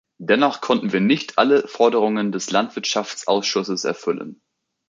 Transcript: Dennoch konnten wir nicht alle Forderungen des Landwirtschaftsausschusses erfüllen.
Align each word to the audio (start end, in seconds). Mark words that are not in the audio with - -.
Dennoch 0.19 0.61
konnten 0.61 0.93
wir 0.93 0.99
nicht 0.99 1.37
alle 1.37 1.67
Forderungen 1.67 2.31
des 2.31 2.49
Landwirtschaftsausschusses 2.49 3.83
erfüllen. 3.83 4.41